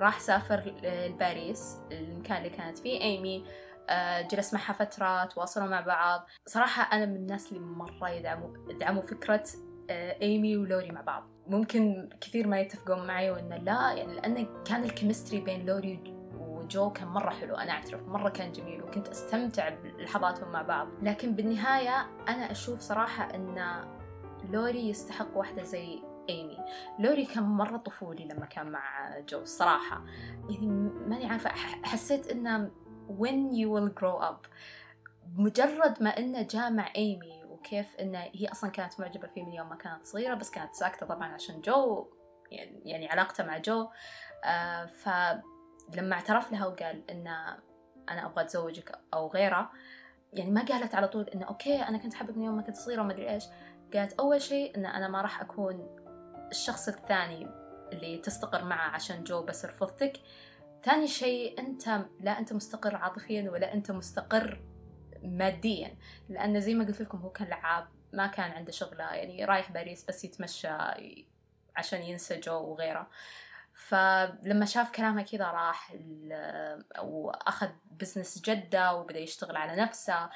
راح 0.00 0.20
سافر 0.20 0.74
لباريس 0.82 1.76
المكان 1.92 2.36
اللي 2.36 2.50
كانت 2.50 2.78
فيه. 2.78 3.00
إيمي 3.00 3.44
جلس 4.30 4.54
معها 4.54 4.72
فترة 4.72 5.24
تواصلوا 5.24 5.66
مع 5.66 5.80
بعض. 5.80 6.26
صراحة 6.46 6.96
أنا 6.96 7.06
من 7.06 7.16
الناس 7.16 7.52
اللي 7.52 7.60
مرة 7.60 8.10
يدعموا 8.10 8.50
يدعموا 8.70 9.02
فكرة 9.02 9.44
إيمي 9.90 10.56
ولوري 10.56 10.90
مع 10.90 11.00
بعض. 11.00 11.24
ممكن 11.46 12.08
كثير 12.20 12.46
ما 12.46 12.60
يتفقون 12.60 13.06
معي 13.06 13.30
وإنه 13.30 13.56
لا 13.56 13.92
يعني 13.92 14.14
لأن 14.14 14.62
كان 14.64 14.84
ال 14.84 14.90
chemistry 14.90 15.40
بين 15.40 15.66
لوري 15.66 16.14
وجو 16.38 16.90
كان 16.90 17.08
مرة 17.08 17.30
حلو 17.30 17.54
أنا 17.54 17.72
أعترف 17.72 18.08
مرة 18.08 18.28
كان 18.28 18.52
جميل 18.52 18.82
وكنت 18.82 19.08
أستمتع 19.08 19.68
بلحظاتهم 19.68 20.52
مع 20.52 20.62
بعض. 20.62 20.88
لكن 21.02 21.34
بالنهاية 21.34 22.06
أنا 22.28 22.50
أشوف 22.50 22.80
صراحة 22.80 23.34
إن 23.34 23.84
لوري 24.50 24.88
يستحق 24.88 25.36
واحدة 25.36 25.62
زي 25.62 25.98
إيمي 26.28 26.58
لوري 26.98 27.24
كان 27.24 27.42
مرة 27.42 27.76
طفولي 27.76 28.24
لما 28.24 28.46
كان 28.46 28.70
مع 28.70 29.10
جو 29.28 29.38
الصراحة 29.38 30.04
يعني 30.50 30.66
ماني 31.06 31.26
عارفة 31.26 31.50
حسيت 31.82 32.30
إنه 32.30 32.70
when 33.08 33.54
you 33.54 33.68
will 33.68 34.00
grow 34.00 34.22
up 34.22 34.48
مجرد 35.36 36.02
ما 36.02 36.18
إنه 36.18 36.42
جاء 36.42 36.70
مع 36.70 36.92
إيمي 36.96 37.37
وكيف 37.58 37.96
إنه 38.00 38.18
هي 38.18 38.48
أصلا 38.48 38.70
كانت 38.70 39.00
معجبة 39.00 39.28
فيه 39.28 39.44
من 39.44 39.52
يوم 39.52 39.68
ما 39.68 39.76
كانت 39.76 40.06
صغيرة 40.06 40.34
بس 40.34 40.50
كانت 40.50 40.74
ساكتة 40.74 41.06
طبعا 41.06 41.28
عشان 41.28 41.60
جو 41.60 42.06
يعني, 42.50 42.82
يعني 42.84 43.08
علاقته 43.08 43.44
مع 43.44 43.58
جو. 43.58 43.88
آه 44.44 44.86
فلما 44.86 46.14
اعترف 46.14 46.52
لها 46.52 46.66
وقال 46.66 47.10
إنه 47.10 47.58
أنا 48.08 48.26
أبغى 48.26 48.44
أتزوجك 48.44 48.98
أو 49.14 49.28
غيره 49.28 49.70
يعني 50.32 50.50
ما 50.50 50.64
قالت 50.64 50.94
على 50.94 51.08
طول 51.08 51.24
إنه 51.24 51.44
okay 51.46 51.82
أنا 51.82 51.98
كنت 51.98 52.14
أحبك 52.14 52.36
من 52.36 52.42
يوم 52.42 52.56
ما 52.56 52.62
كنت 52.62 52.76
صغيرة 52.76 53.00
وما 53.02 53.12
أدري 53.12 53.30
إيش. 53.30 53.44
قالت 53.94 54.12
أول 54.12 54.42
شيء 54.42 54.76
إن 54.76 54.86
أنا 54.86 55.08
ما 55.08 55.22
راح 55.22 55.40
أكون 55.40 55.96
الشخص 56.50 56.88
الثاني 56.88 57.48
اللي 57.92 58.18
تستقر 58.18 58.64
معه 58.64 58.88
عشان 58.88 59.24
جو 59.24 59.42
بس 59.42 59.64
رفضتك. 59.64 60.20
ثاني 60.84 61.06
شيء 61.06 61.60
أنت 61.60 61.88
لا 62.20 62.38
أنت 62.38 62.52
مستقر 62.52 62.96
عاطفيا 62.96 63.50
ولا 63.50 63.74
أنت 63.74 63.90
مستقر 63.90 64.60
ماديا 65.22 65.96
لأن 66.28 66.60
زي 66.60 66.74
ما 66.74 66.84
قلت 66.84 67.00
لكم 67.00 67.18
هو 67.18 67.30
كان 67.30 67.48
لعاب 67.48 67.88
ما 68.12 68.26
كان 68.26 68.50
عنده 68.50 68.72
شغلة 68.72 69.04
يعني 69.14 69.44
رايح 69.44 69.72
باريس 69.72 70.04
بس 70.04 70.24
يتمشى 70.24 70.68
عشان 71.76 72.02
ينسى 72.02 72.40
جو 72.40 72.54
وغيره. 72.54 73.10
فلما 73.78 74.64
شاف 74.64 74.90
كلامها 74.90 75.22
كذا 75.22 75.44
راح 75.44 75.94
وأخذ 77.02 77.68
business 77.90 78.42
جده 78.42 78.94
وبدأ 78.94 79.18
يشتغل 79.18 79.56
على 79.56 79.82
نفسه. 79.82 80.30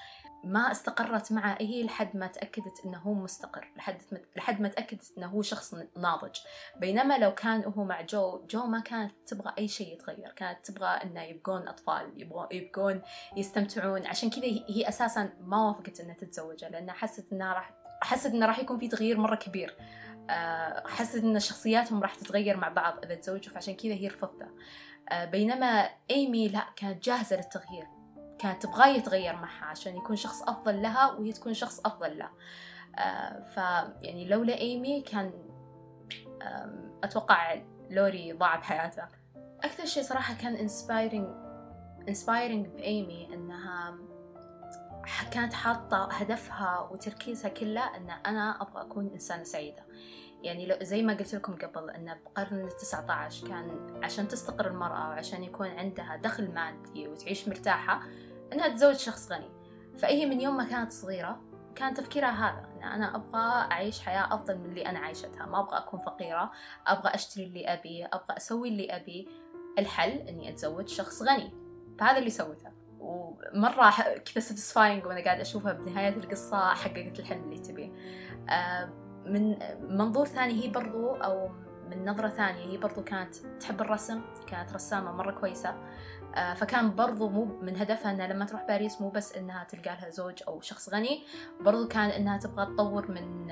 ما 0.45 0.73
استقرت 0.73 1.33
معه. 1.33 1.57
هي 1.61 1.85
لحد 1.85 2.17
ما 2.17 2.27
تأكدت 2.27 2.85
إنه 2.85 2.99
هو 2.99 3.15
مستقر. 3.15 3.73
لحد 3.77 4.03
ما 4.13 4.19
لحد 4.37 4.61
ما 4.61 4.69
تأكدت 4.69 5.13
إنه 5.19 5.27
هو 5.27 5.43
شخص 5.43 5.75
ناضج. 5.97 6.37
بينما 6.77 7.19
لو 7.19 7.35
كان 7.35 7.65
هو 7.65 7.85
مع 7.85 8.01
جو 8.01 8.47
جو 8.51 8.67
ما 8.67 8.81
كانت 8.81 9.13
تبغى 9.27 9.55
أي 9.59 9.69
شيء 9.69 9.93
يتغير. 9.93 10.33
كانت 10.33 10.67
تبغى 10.67 10.89
إنه 10.89 11.23
يبقون 11.23 11.69
أطفال 11.69 12.13
يبغون 12.17 12.47
يبقون 12.53 13.03
يستمتعون. 13.37 14.07
عشان 14.07 14.31
كذا 14.31 14.45
هي 14.45 14.89
أساسا 14.89 15.33
ما 15.41 15.69
وافقت 15.69 16.01
إنها 16.01 16.15
تتزوجه 16.15 16.69
لأنها 16.69 16.95
حست 16.95 17.33
إنها 17.33 17.55
راح 17.55 17.75
حست 18.03 18.27
إنه 18.27 18.47
راح 18.47 18.59
يكون 18.59 18.79
في 18.79 18.89
تغيير 18.89 19.19
مرة 19.19 19.37
كبير. 19.37 19.77
حست 20.87 21.14
إن 21.14 21.41
شخصياتهم 21.41 22.02
راح 22.02 22.14
تتغير 22.14 22.57
مع 22.57 22.69
بعض 22.69 23.05
إذا 23.05 23.14
تزوجوا 23.14 23.55
فعشان 23.55 23.75
كذا 23.75 23.93
هي 23.93 24.09
رفضته 24.09 24.47
بينما 25.12 25.88
إيمي 26.11 26.49
لا 26.49 26.67
كانت 26.76 27.05
جاهزة 27.05 27.37
للتغيير. 27.37 27.87
كانت 28.38 28.62
تبغاه 28.62 28.87
يتغير 28.87 29.37
معها 29.37 29.64
عشان 29.64 29.97
يكون 29.97 30.17
شخص 30.17 30.43
أفضل 30.43 30.83
لها 30.83 31.12
وهي 31.12 31.33
تكون 31.33 31.55
شخص 31.55 31.81
أفضل 31.81 32.19
له. 32.19 32.31
آه 32.99 33.43
ف 33.43 33.57
يعني 34.02 34.29
لولا 34.29 34.59
إيمي 34.59 35.00
كان 35.00 35.33
أتوقع 37.05 37.62
لوري 37.91 38.33
ضاع 38.33 38.57
بحياته. 38.57 39.07
أكثر 39.64 39.85
شيء 39.85 40.02
صراحة 40.02 40.35
كان 40.35 40.69
inspiring 40.69 41.26
inspiring 42.11 42.69
بإيمي 42.76 43.35
إنها 43.35 43.99
كانت 45.30 45.52
حاطة 45.52 46.09
هدفها 46.12 46.88
وتركيزها 46.90 47.49
كله 47.49 47.97
إن 47.97 48.11
أنا 48.11 48.62
أبغى 48.62 48.82
أكون 48.82 49.11
إنسانة 49.14 49.44
سعيدة. 49.44 49.85
يعني 50.42 50.66
لو 50.66 50.76
زي 50.82 51.02
ما 51.02 51.12
قلت 51.12 51.35
لكم 51.35 51.56
قبل 51.56 51.90
أن 51.90 52.18
بقرن 52.25 52.64
التسعة 52.64 53.12
عشر 53.12 53.49
كان 53.49 54.00
عشان 54.04 54.28
تستقر 54.28 54.66
المرأة 54.66 55.09
وعشان 55.09 55.44
يكون 55.44 55.68
عندها 55.68 56.16
دخل 56.16 56.54
مادي 56.54 57.09
وتعيش 57.09 57.49
مرتاحة 57.49 58.02
إنها 58.52 58.68
تتزوج 58.68 58.97
شخص 58.97 59.32
غني. 59.32 59.50
فهي 59.99 60.26
من 60.26 60.40
يوم 60.40 60.56
ما 60.56 60.64
كانت 60.64 60.92
صغيرة 60.92 61.40
كان 61.75 61.94
تفكيرها 61.94 62.30
هذا 62.30 62.68
إن 62.76 62.82
أنا 62.82 63.16
أبغى 63.16 63.73
أعيش 63.73 64.00
حياة 64.00 64.35
أفضل 64.35 64.59
من 64.59 64.64
اللي 64.64 64.87
أنا 64.87 64.99
عايشتها. 64.99 65.47
ما 65.47 65.61
أبغى 65.61 65.78
أكون 65.78 66.00
فقيرة 66.00 66.52
أبغى 66.87 67.14
أشتري 67.14 67.44
اللي 67.44 67.73
أبيه 67.73 68.11
أبغى 68.12 68.37
أسوي 68.37 68.68
اللي 68.68 68.97
أبيه 68.97 69.26
الحل 69.78 70.11
إني 70.11 70.49
أتزوج 70.49 70.88
شخص 70.88 71.23
غني. 71.23 71.52
فهذا 71.99 72.18
اللي 72.18 72.30
سويته. 72.30 72.82
ومرة 73.02 73.90
كذا 74.18 74.40
ساتيسفاينج 74.40 75.06
وأنا 75.06 75.25
قاعدة 75.25 75.42
أشوفها 75.42 75.73
بنهاية 75.73 76.16
القصة 76.16 76.75
حققت 76.75 77.18
الحلم 77.18 77.44
اللي 77.44 77.59
تبيه. 77.59 77.92
آه 78.50 78.92
من 79.26 79.59
منظور 79.80 80.26
ثاني 80.26 80.64
هي 80.64 80.68
برضو 80.68 81.14
أو 81.14 81.49
من 81.90 82.04
نظرة 82.04 82.28
ثانية 82.28 82.64
هي 82.64 82.76
برضو 82.76 83.04
كانت 83.04 83.37
تحب 83.37 83.80
الرسم 83.80 84.21
كانت 84.47 84.73
رسامة 84.73 85.12
مرة 85.12 85.32
كويسة. 85.32 85.75
فكان 86.56 86.94
برضو 86.94 87.28
مو 87.28 87.44
من 87.44 87.76
هدفها 87.76 88.12
إنها 88.12 88.26
لما 88.26 88.44
تروح 88.44 88.62
باريس 88.62 89.00
مو 89.00 89.11
بس 89.11 89.32
إنها 89.32 89.64
تلقى 89.64 89.90
لها 89.90 90.11
زوج 90.11 90.42
أو 90.49 90.61
شخص 90.61 90.88
غني 90.88 91.25
برضو 91.61 91.88
كان 91.88 92.11
إنها 92.11 92.38
تبغى 92.38 92.66
تطور 92.66 93.11
من 93.11 93.47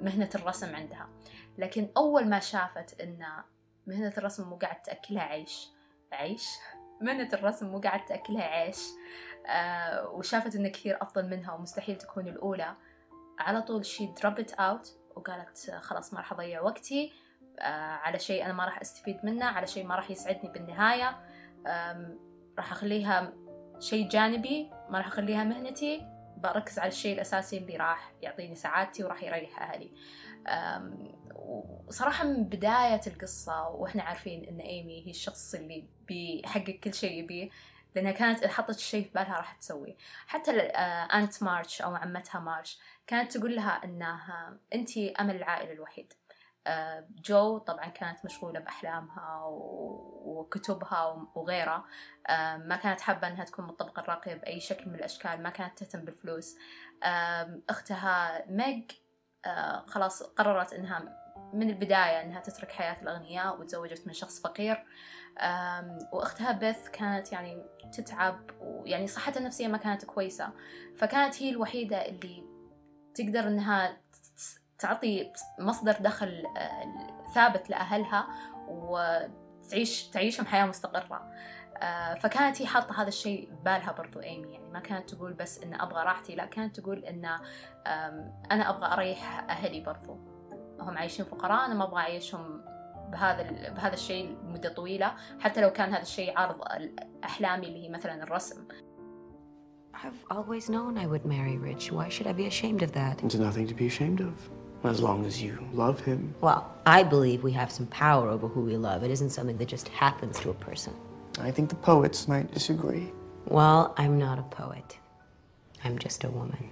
مهنة 0.00 0.30
الرسم 0.34 0.74
عندها. 0.74 1.08
لكن 1.58 1.88
أول 1.96 2.28
ما 2.28 2.38
شافت 2.38 3.00
إن 3.00 3.26
مهنة 3.86 4.12
الرسم 4.18 4.48
مو 4.48 4.56
قاعد 4.56 4.82
تأكلها 4.82 5.22
عيش 5.22 5.68
عيش 6.12 6.48
مهنة 7.00 7.28
الرسم 7.32 7.68
مو 7.68 7.80
قاعد 7.80 8.04
تاكلها 8.04 8.42
عيش. 8.42 8.78
وشافت 10.12 10.56
انه 10.56 10.68
كثير 10.68 11.02
أفضل 11.02 11.28
منها 11.28 11.52
ومستحيل 11.52 11.98
تكون 11.98 12.28
الأولى. 12.28 12.76
على 13.38 13.62
طول 13.62 13.86
she 13.86 14.06
dropped 14.06 14.52
out 14.52 14.96
وقالت 15.16 15.70
خلاص 15.70 16.12
ما 16.14 16.18
راح 16.18 16.32
أضيع 16.32 16.60
وقتي. 16.60 17.12
على 18.02 18.18
شيء 18.18 18.44
أنا 18.44 18.52
ما 18.52 18.64
راح 18.64 18.80
أستفيد 18.80 19.20
منه 19.24 19.46
على 19.46 19.66
شيء 19.66 19.86
ما 19.86 19.96
راح 19.96 20.10
يسعدني 20.10 20.52
بالنهاية. 20.52 21.20
راح 22.58 22.72
أخليها 22.72 23.32
شيء 23.78 24.08
جانبي 24.08 24.70
ما 24.88 24.98
راح 24.98 25.06
أخليها 25.06 25.44
مهنتي. 25.44 26.06
بركز 26.36 26.78
على 26.78 26.88
الشيء 26.88 27.14
الأساسي 27.14 27.58
اللي 27.58 27.76
راح 27.76 28.12
يعطيني 28.22 28.56
سعادتي 28.56 29.04
وراح 29.04 29.22
يريح 29.22 29.62
أهلي. 29.62 29.92
وصراحة 31.86 32.24
من 32.24 32.44
بداية 32.44 33.00
القصة 33.06 33.68
وإحنا 33.68 34.02
عارفين 34.02 34.44
إن 34.44 34.60
إيمي 34.60 35.06
هي 35.06 35.10
الشخص 35.10 35.54
اللي 35.54 35.88
بيحقق 36.08 36.70
كل 36.84 36.94
شيء 36.94 37.18
يبيه 37.18 37.50
لأنها 37.94 38.12
كانت 38.12 38.46
حطت 38.46 38.76
الشيء 38.76 39.04
في 39.04 39.12
بالها 39.14 39.36
راح 39.36 39.52
تسويه 39.52 39.96
حتى 40.26 40.50
أنت 40.50 41.42
مارش 41.42 41.82
أو 41.82 41.94
عمتها 41.94 42.40
مارش 42.40 42.78
كانت 43.06 43.36
تقول 43.36 43.56
لها 43.56 43.84
إنها 43.84 44.58
أنت 44.74 44.98
أمل 44.98 45.36
العائلة 45.36 45.72
الوحيد. 45.72 46.12
جو 47.24 47.58
طبعا 47.58 47.88
كانت 47.88 48.24
مشغولة 48.24 48.60
بأحلامها 48.60 49.42
وكتبها 50.24 51.26
وغيرها. 51.34 51.84
ما 52.58 52.76
كانت 52.76 53.00
حابة 53.00 53.28
أنها 53.28 53.44
تكون 53.44 53.64
من 53.64 53.70
الطبقة 53.70 54.00
الراقية 54.00 54.34
بأي 54.34 54.60
شكل 54.60 54.88
من 54.88 54.94
الأشكال 54.94 55.42
ما 55.42 55.50
كانت 55.50 55.78
تهتم 55.78 56.04
بالفلوس. 56.04 56.56
أختها 57.70 58.44
ميج 58.48 58.92
خلاص 59.86 60.22
قررت 60.22 60.72
أنها 60.72 61.22
من 61.52 61.70
البداية 61.70 62.22
أنها 62.22 62.40
تترك 62.40 62.72
حياة 62.72 63.02
الأغنياء 63.02 63.60
وتزوجت 63.60 64.06
من 64.06 64.12
شخص 64.12 64.40
فقير. 64.40 64.84
وأختها 66.12 66.52
بيث 66.52 66.88
كانت 66.88 67.32
يعني 67.32 67.62
تتعب 67.92 68.50
ويعني 68.60 69.06
صحتها 69.06 69.40
النفسية 69.40 69.68
ما 69.68 69.78
كانت 69.78 70.04
كويسة. 70.04 70.50
فكانت 70.96 71.42
هي 71.42 71.50
الوحيدة 71.50 72.08
اللي 72.08 72.44
تقدر 73.14 73.40
أنها 73.48 73.96
تعطي 74.78 75.32
مصدر 75.58 75.92
دخل 76.00 76.42
ثابت 77.34 77.70
لأهلها 77.70 78.26
وتعيش 78.68 80.08
تعيشهم 80.08 80.46
حياة 80.46 80.66
مستقرة. 80.66 81.14
آه، 81.14 81.32
فكانت 82.20 82.62
هي 82.62 82.66
حاطة 82.66 83.02
هذا 83.02 83.08
الشيء 83.08 83.48
ببالها 83.52 83.92
برضو 83.92 84.20
إيمي 84.20 84.52
يعني 84.52 84.68
ما 84.68 84.80
كانت 84.80 85.10
تقول 85.10 85.32
بس 85.32 85.62
إن 85.62 85.80
أبغى 85.80 86.02
راحتي 86.04 86.34
لا 86.34 86.46
كانت 86.46 86.80
تقول 86.80 87.04
إن 87.04 87.24
أنا 88.50 88.70
أبغى 88.70 88.92
أريح 88.92 89.50
أهلي 89.50 89.80
برضو 89.80 90.18
هم 90.80 90.98
عايشين 90.98 91.24
فقراء 91.24 91.66
أنا 91.66 91.74
ما 91.74 91.84
أبغى 91.84 92.00
أعيشهم 92.00 92.60
بهذا 93.12 93.42
بهذا 93.70 93.94
الشيء 93.94 94.36
لمدة 94.44 94.74
طويلة 94.74 95.14
حتى 95.40 95.60
لو 95.60 95.70
كان 95.70 95.90
هذا 95.90 96.02
الشيء 96.02 96.38
عارض 96.38 96.60
أحلامي 97.24 97.66
اللي 97.66 97.84
هي 97.84 97.88
مثلا 97.88 98.22
الرسم 98.22 98.64
I've 99.94 100.24
always 100.36 100.68
known 100.68 100.98
I 100.98 101.06
would 101.06 101.24
marry 101.24 101.56
Rich. 101.58 101.92
Why 101.92 102.08
should 102.08 102.26
I 102.26 102.32
be 102.32 102.46
ashamed 102.46 102.82
of 102.82 102.92
that? 102.92 103.18
There's 103.18 103.38
nothing 103.38 103.66
to 103.68 103.74
be 103.74 103.86
ashamed 103.86 104.20
of. 104.20 104.34
As 104.84 105.00
long 105.00 105.24
as 105.24 105.40
you 105.40 105.52
love 105.72 106.00
him. 106.00 106.34
Well, 106.40 106.62
I 106.86 107.04
believe 107.04 107.44
we 107.44 107.52
have 107.52 107.70
some 107.70 107.86
power 107.86 108.28
over 108.28 108.48
who 108.48 108.62
we 108.62 108.76
love. 108.76 109.04
It 109.04 109.12
isn't 109.16 109.30
something 109.30 109.58
that 109.58 109.68
just 109.68 109.88
happens 109.88 110.40
to 110.40 110.50
a 110.50 110.54
person. 110.54 110.94
I 111.38 111.50
think 111.50 111.68
the 111.68 111.76
poets 111.76 112.28
might 112.28 112.52
disagree. 112.52 113.10
Well, 113.46 113.94
I'm 113.96 114.18
not 114.18 114.38
a 114.38 114.42
poet. 114.42 114.98
I'm 115.84 115.98
just 115.98 116.24
a 116.24 116.30
woman. 116.30 116.70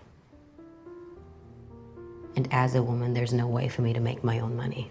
And 2.37 2.49
as 2.53 2.75
a 2.75 2.83
woman, 2.83 3.13
there's 3.13 3.33
no 3.33 3.47
way 3.47 3.69
for 3.69 3.83
me 3.83 3.93
to 3.93 4.01
make 4.01 4.23
my 4.23 4.39
own 4.39 4.57
money. 4.57 4.91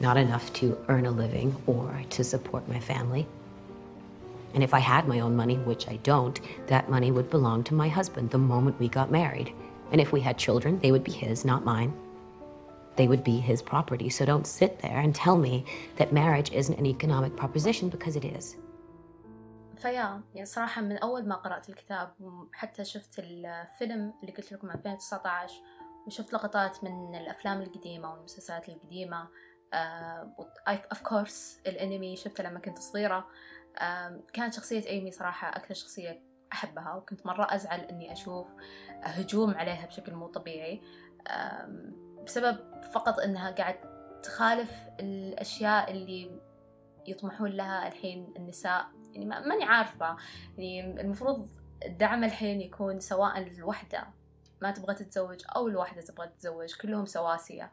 Not 0.00 0.16
enough 0.16 0.52
to 0.54 0.78
earn 0.88 1.06
a 1.06 1.10
living 1.10 1.54
or 1.66 2.02
to 2.10 2.24
support 2.24 2.68
my 2.68 2.80
family. 2.80 3.26
And 4.54 4.62
if 4.62 4.72
I 4.74 4.78
had 4.78 5.06
my 5.06 5.20
own 5.20 5.36
money, 5.36 5.56
which 5.56 5.88
I 5.88 5.96
don't, 5.96 6.40
that 6.68 6.88
money 6.88 7.12
would 7.12 7.30
belong 7.30 7.64
to 7.64 7.74
my 7.74 7.88
husband 7.88 8.30
the 8.30 8.38
moment 8.38 8.80
we 8.80 8.88
got 8.88 9.10
married. 9.10 9.52
And 9.92 10.00
if 10.00 10.12
we 10.12 10.20
had 10.20 10.38
children, 10.38 10.78
they 10.80 10.92
would 10.92 11.04
be 11.04 11.12
his, 11.12 11.44
not 11.44 11.64
mine. 11.64 11.92
They 12.98 13.08
would 13.12 13.24
be 13.32 13.38
his 13.50 13.60
property. 13.72 14.08
So 14.16 14.20
don't 14.32 14.46
sit 14.58 14.72
there 14.82 14.98
and 15.04 15.14
tell 15.24 15.38
me 15.46 15.54
that 15.98 16.08
marriage 16.20 16.50
isn't 16.60 16.78
an 16.82 16.86
economic 16.86 17.32
proposition 17.36 17.88
because 17.88 18.16
it 18.16 18.24
is. 18.24 18.56
فيا 19.78 20.22
يعني 20.34 20.46
صراحة 20.46 20.82
من 20.82 20.96
أول 20.96 21.28
ما 21.28 21.34
قرأت 21.34 21.68
الكتاب 21.68 22.14
وحتى 22.20 22.84
شفت 22.84 23.18
الفيلم 23.18 24.14
اللي 24.22 24.32
قلت 24.32 24.52
لكم 24.52 24.70
2019 24.70 25.54
وشفت 26.06 26.32
لقطات 26.32 26.84
من 26.84 27.14
الأفلام 27.14 27.62
القديمة 27.62 28.12
والمسلسلات 28.12 28.68
القديمة 28.68 29.28
اوف 30.68 30.98
uh, 30.98 31.02
كورس 31.02 31.60
الأنمي 31.66 32.16
شفته 32.16 32.44
لما 32.44 32.58
كنت 32.58 32.78
صغيرة 32.78 33.26
كانت 34.32 34.54
شخصية 34.54 34.86
إيمي 34.86 35.10
صراحة 35.10 35.48
أكثر 35.48 35.74
شخصية 35.74 36.22
أحبها 36.52 36.94
وكنت 36.94 37.26
مرة 37.26 37.46
أزعل 37.50 37.80
إني 37.80 38.12
أشوف 38.12 38.46
هجوم 39.02 39.54
عليها 39.54 39.86
بشكل 39.86 40.14
مو 40.14 40.26
طبيعي 40.26 40.82
بسبب 42.26 42.84
فقط 42.92 43.20
إنها 43.20 43.50
قاعد 43.50 43.98
تخالف 44.22 44.72
الأشياء 45.00 45.90
اللي 45.90 46.40
يطمحون 47.06 47.50
لها 47.50 47.88
الحين 47.88 48.34
النساء. 48.36 48.86
يعني 49.12 49.24
ماني 49.24 49.64
عارفة. 49.64 50.16
يعني 50.58 51.00
المفروض 51.00 51.48
الدعم 51.84 52.24
الحين 52.24 52.60
يكون 52.60 53.00
سواء 53.00 53.38
الوحدة 53.38 54.04
ما 54.62 54.70
تبغى 54.70 54.94
تتزوج 54.94 55.44
أو 55.56 55.68
الوحدة 55.68 56.02
تبغى 56.02 56.26
تتزوج 56.28 56.74
كلهم 56.74 57.06
سواسية. 57.06 57.72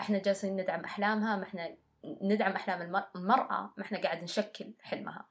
إحنا 0.00 0.18
جالسين 0.18 0.56
ندعم 0.56 0.84
أحلامها 0.84 1.36
ما 1.36 1.42
إحنا 1.42 1.76
ندعم 2.04 2.52
أحلام 2.52 3.06
المرأة 3.16 3.72
ما 3.76 3.82
إحنا 3.82 4.00
قاعد 4.00 4.22
نشكل 4.22 4.74
حلمها. 4.82 5.26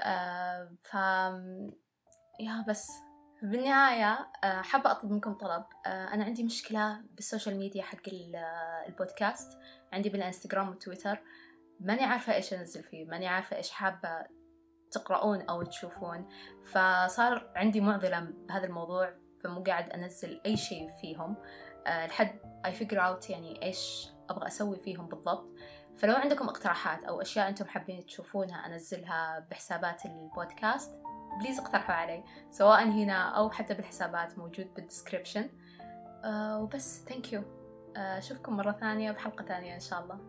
آه 0.00 0.70
ف 0.84 0.94
يا 2.40 2.64
بس. 2.68 3.07
بالنهاية 3.42 4.28
آه 4.44 4.62
حابة 4.62 4.90
أطلب 4.90 5.10
منكم 5.10 5.34
طلب. 5.34 5.64
آه 5.86 6.14
أنا 6.14 6.24
عندي 6.24 6.44
مشكلة 6.44 7.00
بالسوشيال 7.14 7.58
ميديا 7.58 7.82
حق 7.82 7.98
البودكاست. 8.86 9.58
عندي 9.92 10.08
بالإنستغرام 10.08 10.68
والتويتر. 10.68 11.22
ماني 11.80 12.04
عارفة 12.04 12.34
إيش 12.34 12.54
أنزل 12.54 12.82
فيه. 12.82 13.04
ماني 13.04 13.26
عارفة 13.26 13.56
إيش 13.56 13.70
حابة 13.70 14.26
تقرؤون 14.90 15.40
أو 15.40 15.62
تشوفون. 15.62 16.28
فصار 16.64 17.52
عندي 17.56 17.80
معضلة 17.80 18.20
بهذا 18.20 18.66
الموضوع 18.66 19.14
فمو 19.40 19.62
قاعد 19.62 19.90
أنزل 19.90 20.40
أي 20.46 20.56
شيء 20.56 20.88
فيهم. 21.00 21.36
لحد 21.86 22.38
I 22.66 22.70
figure 22.70 22.98
out 22.98 23.30
يعني 23.30 23.62
إيش 23.62 24.08
أبغى 24.30 24.46
أسوي 24.46 24.76
فيهم 24.76 25.08
بالضبط. 25.08 25.54
فلو 25.98 26.14
عندكم 26.14 26.48
اقتراحات 26.48 27.04
أو 27.04 27.20
أشياء 27.20 27.48
أنتم 27.48 27.64
حابين 27.64 28.06
تشوفونها 28.06 28.66
أنزلها 28.66 29.46
بحسابات 29.50 30.06
البودكاست. 30.06 30.94
please 31.38 31.58
اقترحوا 31.58 31.94
علي 31.94 32.24
سواء 32.50 32.84
هنا 32.84 33.36
أو 33.36 33.50
حتى 33.50 33.74
بالحسابات 33.74 34.38
موجود 34.38 34.74
بال 34.74 34.85
description 34.85 35.48
أه 36.24 36.60
وبس 36.60 37.04
thank 37.08 37.32
you 37.32 37.42
أشوفكم 37.96 38.56
مرة 38.56 38.72
ثانية 38.72 39.10
بحلقة 39.10 39.44
ثانية 39.44 39.74
إن 39.74 39.80
شاء 39.80 40.02
الله. 40.02 40.16